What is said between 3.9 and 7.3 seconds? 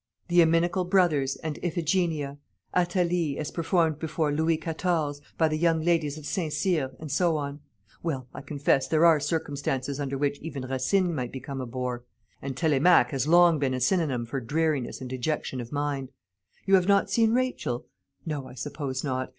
before Louis Quatorze, by the young ladies of St. Cyr, and